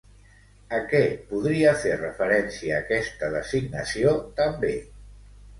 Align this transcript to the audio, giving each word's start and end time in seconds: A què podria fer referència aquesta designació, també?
A 0.77 0.79
què 0.93 1.01
podria 1.33 1.75
fer 1.83 1.93
referència 1.99 2.79
aquesta 2.85 3.29
designació, 3.37 4.15
també? 4.41 4.77